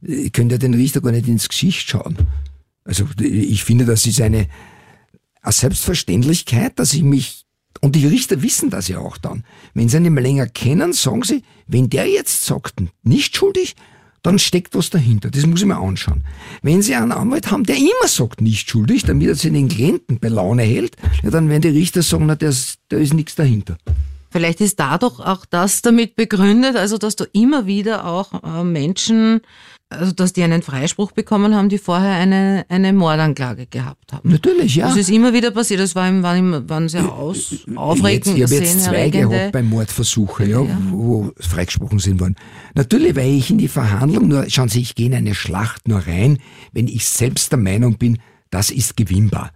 [0.00, 2.16] Ich könnte ja den Richter gar nicht ins Gesicht schauen.
[2.84, 4.48] Also ich finde, das ist eine,
[5.42, 7.44] eine Selbstverständlichkeit, dass ich mich,
[7.80, 11.42] und die Richter wissen das ja auch dann, wenn sie ihn länger kennen, sagen sie,
[11.66, 13.76] wenn der jetzt sagt, nicht schuldig,
[14.28, 15.30] dann steckt was dahinter.
[15.30, 16.22] Das muss ich mir anschauen.
[16.60, 20.18] Wenn Sie einen Anwalt haben, der immer sagt, nicht schuldig, damit er sich den Klienten
[20.18, 23.78] bei Laune hält, ja, dann werden die Richter sagen, na, da ist, ist nichts dahinter.
[24.30, 28.64] Vielleicht ist da doch auch das damit begründet, also dass du immer wieder auch äh,
[28.64, 29.40] Menschen
[29.90, 34.30] also dass die einen Freispruch bekommen haben, die vorher eine, eine Mordanklage gehabt haben.
[34.30, 34.88] Natürlich, ja.
[34.88, 35.80] Das ist immer wieder passiert.
[35.80, 38.36] Das war, waren, waren sehr aus, aufregend.
[38.36, 42.36] Jetzt, ich habe jetzt zwei gehabt beim Mordversuche, ja, ja, wo freigesprochen sind worden.
[42.74, 46.00] Natürlich, weil ich in die Verhandlung nur, schauen Sie, ich gehe in eine Schlacht nur
[46.06, 46.38] rein,
[46.72, 48.18] wenn ich selbst der Meinung bin,
[48.50, 49.52] das ist gewinnbar.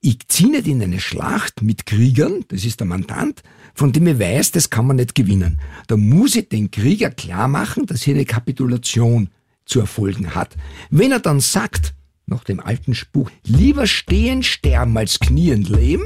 [0.00, 3.42] Ich ziehe nicht in eine Schlacht mit Kriegern, das ist der Mandant,
[3.74, 5.60] von dem ich weiß, das kann man nicht gewinnen.
[5.86, 9.28] Da muss ich den Krieger klar machen, dass hier eine Kapitulation
[9.72, 10.56] zu erfolgen hat.
[10.90, 11.94] Wenn er dann sagt,
[12.26, 16.04] nach dem alten Spruch, lieber stehen sterben als kniend leben,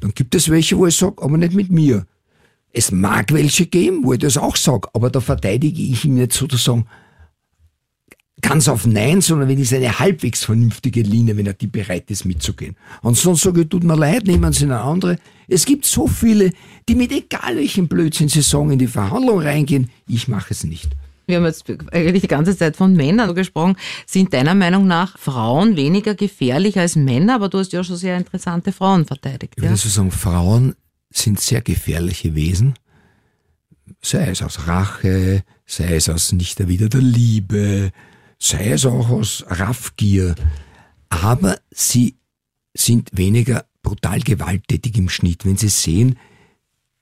[0.00, 2.06] dann gibt es welche, wo ich sage, aber nicht mit mir.
[2.72, 6.32] Es mag welche geben, wo ich das auch sage, aber da verteidige ich ihm nicht
[6.32, 6.86] sozusagen
[8.40, 12.24] ganz auf Nein, sondern wenn es eine halbwegs vernünftige Linie, wenn er die bereit ist
[12.24, 12.76] mitzugehen.
[13.02, 15.18] Ansonsten sage ich, tut mir leid, nehmen Sie eine andere.
[15.48, 16.52] Es gibt so viele,
[16.88, 19.90] die mit egal welchen Blödsinn sie sagen, in die Verhandlung reingehen.
[20.06, 20.90] Ich mache es nicht
[21.28, 23.76] wir haben jetzt eigentlich die ganze Zeit von Männern gesprochen.
[24.06, 27.34] Sind deiner Meinung nach Frauen weniger gefährlich als Männer?
[27.34, 29.52] Aber du hast ja schon sehr interessante Frauen verteidigt.
[29.56, 30.74] Ich würde so sagen, Frauen
[31.10, 32.74] sind sehr gefährliche Wesen.
[34.00, 37.90] Sei es aus Rache, sei es aus nicht erwiderter Liebe,
[38.38, 40.34] sei es auch aus Raffgier.
[41.10, 42.16] Aber sie
[42.74, 45.44] sind weniger brutal gewalttätig im Schnitt.
[45.44, 46.18] Wenn Sie sehen,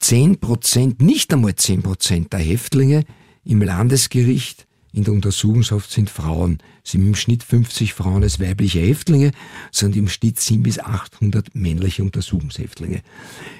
[0.00, 3.04] zehn Prozent, nicht einmal zehn Prozent der Häftlinge
[3.46, 6.58] im Landesgericht in der Untersuchungshaft sind Frauen.
[6.82, 9.32] Sind im Schnitt 50 Frauen als weibliche Häftlinge,
[9.70, 13.02] sondern im Schnitt 700 bis 800 männliche Untersuchungshäftlinge.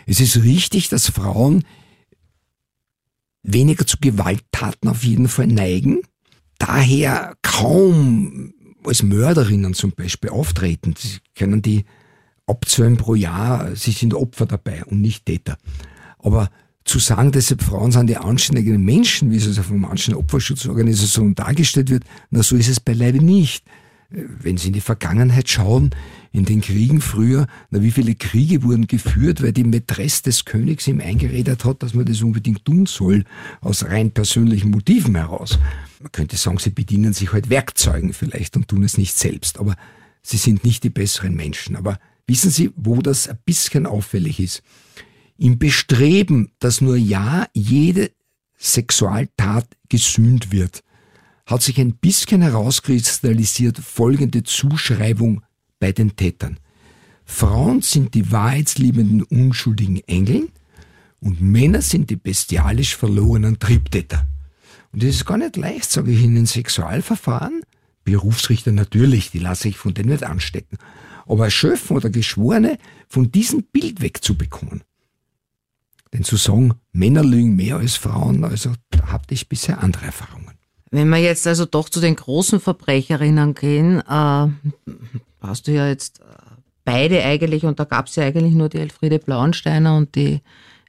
[0.07, 1.64] Es ist richtig, dass Frauen
[3.42, 6.01] weniger zu Gewalttaten auf jeden Fall neigen,
[6.59, 10.94] daher kaum als Mörderinnen zum Beispiel auftreten.
[10.96, 11.85] Sie können die
[12.46, 15.59] abzählen pro Jahr, sie sind Opfer dabei und nicht Täter.
[16.18, 16.51] Aber
[16.87, 21.90] zu sagen, deshalb Frauen sind die anständigen Menschen, wie es also von manchen Opferschutzorganisationen dargestellt
[21.90, 23.64] wird, na so ist es beileibe nicht.
[24.09, 25.90] Wenn Sie in die Vergangenheit schauen,
[26.31, 30.87] in den Kriegen früher, na wie viele Kriege wurden geführt, weil die Mätresse des Königs
[30.87, 33.25] ihm eingeredet hat, dass man das unbedingt tun soll,
[33.61, 35.59] aus rein persönlichen Motiven heraus.
[36.01, 39.75] Man könnte sagen, sie bedienen sich halt Werkzeugen vielleicht und tun es nicht selbst, aber
[40.22, 41.75] sie sind nicht die besseren Menschen.
[41.75, 44.62] Aber wissen Sie, wo das ein bisschen auffällig ist?
[45.38, 48.11] Im Bestreben, dass nur ja jede
[48.59, 50.83] Sexualtat gesühnt wird,
[51.44, 55.42] hat sich ein bisschen herauskristallisiert folgende Zuschreibung
[55.79, 56.59] bei den Tätern.
[57.25, 60.49] Frauen sind die wahrheitsliebenden, unschuldigen Engeln
[61.20, 64.27] und Männer sind die bestialisch verlorenen Triebtäter.
[64.92, 67.62] Und das ist gar nicht leicht, sage ich Ihnen, Sexualverfahren.
[68.05, 70.79] Berufsrichter natürlich, die lasse ich von denen nicht anstecken.
[71.27, 74.83] Aber Schöpfen oder Geschworene von diesem Bild wegzubekommen.
[76.12, 80.53] Denn zu sagen, Männer lügen mehr als Frauen, also da habe ich bisher andere Erfahrungen.
[80.90, 84.49] Wenn wir jetzt also doch zu den großen Verbrecherinnen gehen, äh,
[85.40, 86.25] hast du ja jetzt äh,
[86.85, 90.40] beide eigentlich, und da gab es ja eigentlich nur die Elfriede Blauensteiner und die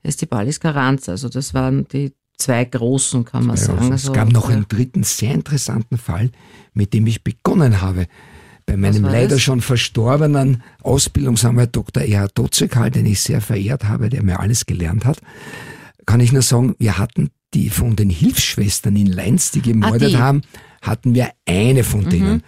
[0.04, 1.14] Estibalis Caranza.
[1.14, 3.92] Also das waren die zwei großen, kann man sagen.
[3.92, 6.30] Also, es gab noch einen dritten sehr interessanten Fall,
[6.74, 8.08] mit dem ich begonnen habe.
[8.68, 9.42] Bei meinem leider das?
[9.42, 12.04] schon verstorbenen Ausbildungsanwalt Dr.
[12.04, 15.20] Erhard Dotzekal, den ich sehr verehrt habe, der mir alles gelernt hat,
[16.06, 20.08] kann ich nur sagen, wir hatten die von den Hilfsschwestern in Leins, die gemordet ah,
[20.08, 20.18] die.
[20.18, 20.42] haben,
[20.82, 22.10] hatten wir eine von mhm.
[22.10, 22.44] denen.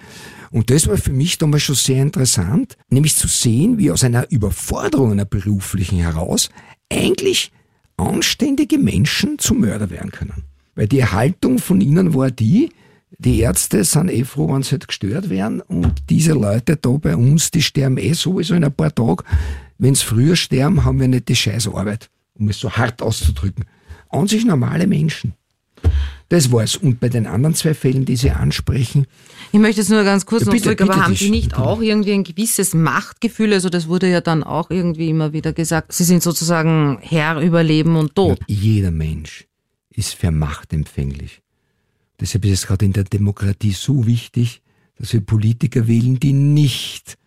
[0.51, 4.29] Und das war für mich damals schon sehr interessant, nämlich zu sehen, wie aus einer
[4.29, 6.49] Überforderung einer beruflichen heraus
[6.91, 7.53] eigentlich
[7.95, 10.43] anständige Menschen zu Mörder werden können.
[10.75, 12.71] Weil die Haltung von ihnen war die,
[13.17, 17.15] die Ärzte sind eh froh, wenn sie halt gestört werden und diese Leute da bei
[17.15, 19.23] uns, die sterben eh sowieso in ein paar Tagen.
[19.77, 23.65] Wenn sie früher sterben, haben wir nicht die Scheißarbeit, um es so hart auszudrücken.
[24.09, 25.33] An sich normale Menschen.
[26.29, 26.75] Das war's.
[26.75, 29.07] Und bei den anderen zwei Fällen, die Sie ansprechen.
[29.51, 31.81] Ich möchte jetzt nur ganz kurz ja, bitte, noch zurück, aber haben Sie nicht auch
[31.81, 33.53] irgendwie ein gewisses Machtgefühl?
[33.53, 35.91] Also das wurde ja dann auch irgendwie immer wieder gesagt.
[35.91, 38.39] Sie sind sozusagen Herr über Leben und Tod.
[38.47, 39.47] Ja, jeder Mensch
[39.89, 41.41] ist für Macht empfänglich.
[42.19, 44.61] Deshalb ist es gerade in der Demokratie so wichtig,
[44.97, 47.17] dass wir Politiker wählen, die nicht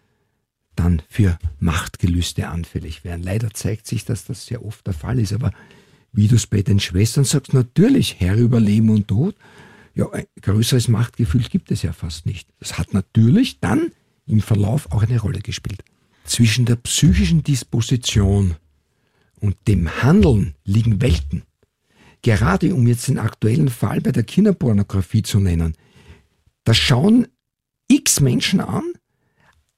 [0.76, 3.22] dann für Machtgelüste anfällig wären.
[3.22, 5.52] Leider zeigt sich, dass das sehr oft der Fall ist, aber
[6.12, 9.34] wie du es bei den Schwestern sagst, natürlich Herr über Leben und Tod.
[9.94, 12.48] Ja, ein größeres Machtgefühl gibt es ja fast nicht.
[12.58, 13.92] Das hat natürlich dann
[14.26, 15.84] im Verlauf auch eine Rolle gespielt.
[16.24, 18.56] Zwischen der psychischen Disposition
[19.40, 21.42] und dem Handeln liegen Welten.
[22.22, 25.74] Gerade um jetzt den aktuellen Fall bei der Kinderpornografie zu nennen,
[26.64, 27.26] da schauen
[27.88, 28.84] x Menschen an,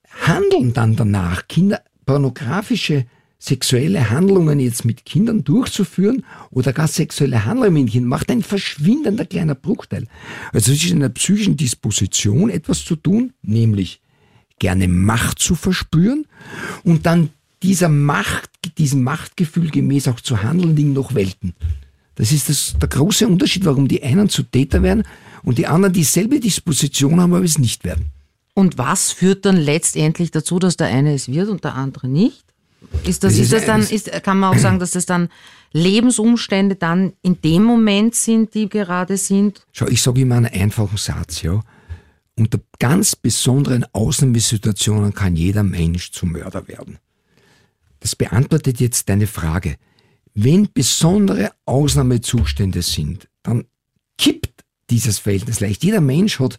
[0.09, 3.07] handeln dann danach, kinderpornografische
[3.39, 9.27] sexuelle Handlungen jetzt mit Kindern durchzuführen oder gar sexuelle Handlungen mit Kindern macht ein verschwindender
[9.27, 10.07] kleiner Bruchteil.
[10.53, 14.01] Also es ist in der psychischen Disposition etwas zu tun, nämlich
[14.59, 16.27] gerne Macht zu verspüren
[16.85, 17.31] und dann
[17.63, 21.55] dieser Macht, diesem Machtgefühl gemäß auch zu handeln, liegen noch Welten.
[22.17, 25.05] Das ist das, der große Unterschied, warum die einen zu Täter werden
[25.43, 28.11] und die anderen dieselbe Disposition haben, aber es nicht werden.
[28.55, 32.45] Und was führt dann letztendlich dazu, dass der eine es wird und der andere nicht?
[33.05, 35.29] Ist das, das ist, das dann, ist, kann man auch sagen, dass das dann
[35.73, 39.67] Lebensumstände dann in dem Moment sind, die gerade sind?
[39.73, 41.61] Schau, ich sage immer einen einfachen Satz, ja.
[42.37, 46.99] Unter ganz besonderen Ausnahmesituationen kann jeder Mensch zum Mörder werden.
[48.01, 49.77] Das beantwortet jetzt deine Frage.
[50.35, 53.65] Wenn besondere Ausnahmezustände sind, dann
[54.19, 55.85] kippt dieses Verhältnis leicht.
[55.85, 56.59] Jeder Mensch hat,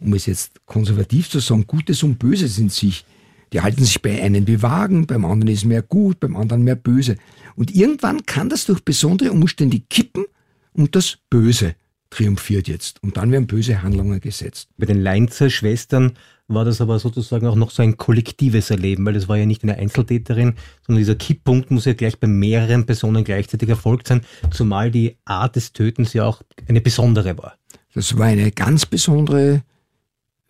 [0.00, 3.04] um es jetzt konservativ zu sagen, Gutes und Böses in sich.
[3.52, 6.76] Die halten sich bei einem wie Wagen, beim anderen ist mehr gut, beim anderen mehr
[6.76, 7.16] böse.
[7.56, 10.24] Und irgendwann kann das durch besondere Umstände kippen
[10.72, 11.74] und das Böse
[12.10, 13.02] triumphiert jetzt.
[13.02, 14.68] Und dann werden böse Handlungen gesetzt.
[14.78, 16.12] Bei den Leinzer Schwestern
[16.52, 19.62] war das aber sozusagen auch noch so ein kollektives Erleben, weil das war ja nicht
[19.62, 20.54] eine Einzeltäterin,
[20.86, 25.56] sondern dieser Kipppunkt muss ja gleich bei mehreren Personen gleichzeitig erfolgt sein, zumal die Art
[25.56, 27.54] des Tötens ja auch eine besondere war.
[27.94, 29.62] Das war eine ganz besondere,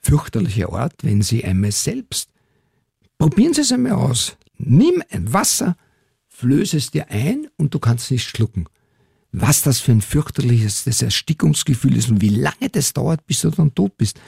[0.02, 2.30] fürchterliche Art, wenn sie einmal selbst
[3.20, 4.38] Probieren Sie es einmal aus.
[4.56, 5.76] Nimm ein Wasser,
[6.28, 8.64] flöße es dir ein und du kannst nicht schlucken.
[9.32, 13.50] Was das für ein fürchterliches das Erstickungsgefühl ist und wie lange das dauert, bis du
[13.50, 14.20] dann tot bist.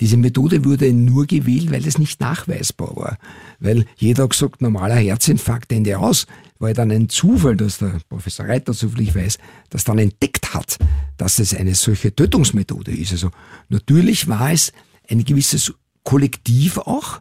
[0.00, 3.18] Diese Methode wurde nur gewählt, weil es nicht nachweisbar war.
[3.60, 6.26] Weil jeder gesagt, normaler Herzinfarkt, Ende aus,
[6.58, 9.38] war dann ein Zufall, dass der Professor Reiter, soviel ich weiß,
[9.68, 10.78] das dann entdeckt hat,
[11.18, 13.12] dass es eine solche Tötungsmethode ist.
[13.12, 13.30] Also
[13.68, 14.72] natürlich war es
[15.08, 17.20] ein gewisses Kollektiv auch,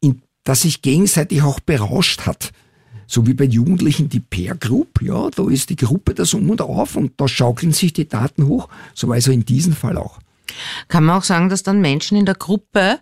[0.00, 2.52] in das sich gegenseitig auch berauscht hat
[3.06, 6.60] so wie bei Jugendlichen die Peer Group, ja, da ist die Gruppe das um und
[6.60, 10.18] auf und da schaukeln sich die Daten hoch, so war also in diesem Fall auch.
[10.88, 12.98] Kann man auch sagen, dass dann Menschen in der Gruppe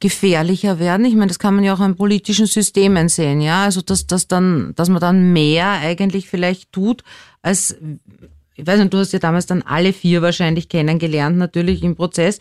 [0.00, 1.06] gefährlicher werden?
[1.06, 4.28] Ich meine, das kann man ja auch an politischen Systemen sehen, ja, also dass, dass
[4.28, 7.02] dann, dass man dann mehr eigentlich vielleicht tut,
[7.42, 7.76] als
[8.58, 12.40] ich weiß nicht, du hast ja damals dann alle vier wahrscheinlich kennengelernt, natürlich im Prozess.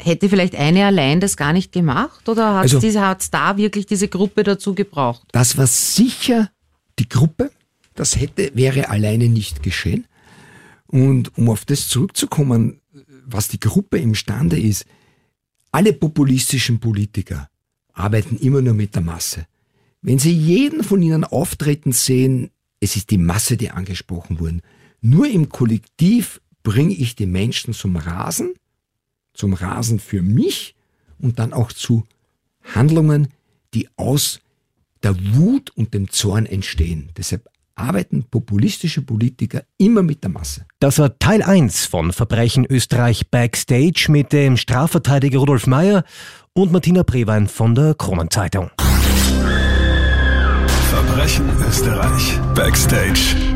[0.00, 4.08] Hätte vielleicht eine allein das gar nicht gemacht oder hat es also, da wirklich diese
[4.08, 5.22] Gruppe dazu gebraucht?
[5.30, 6.50] Das war sicher
[6.98, 7.52] die Gruppe.
[7.94, 10.06] Das hätte, wäre alleine nicht geschehen.
[10.88, 12.80] Und um auf das zurückzukommen,
[13.24, 14.84] was die Gruppe imstande ist,
[15.70, 17.48] alle populistischen Politiker
[17.92, 19.46] arbeiten immer nur mit der Masse.
[20.00, 22.50] Wenn Sie jeden von ihnen auftreten sehen,
[22.80, 24.58] es ist die Masse, die angesprochen wurde.
[25.02, 28.54] Nur im Kollektiv bringe ich die Menschen zum Rasen,
[29.34, 30.76] zum Rasen für mich
[31.18, 32.04] und dann auch zu
[32.62, 33.28] Handlungen,
[33.74, 34.38] die aus
[35.02, 37.10] der Wut und dem Zorn entstehen.
[37.16, 40.66] Deshalb arbeiten populistische Politiker immer mit der Masse.
[40.78, 46.04] Das war Teil 1 von Verbrechen Österreich Backstage mit dem Strafverteidiger Rudolf Mayer
[46.52, 48.70] und Martina Prewein von der Kronenzeitung.
[50.90, 53.51] Verbrechen Österreich Backstage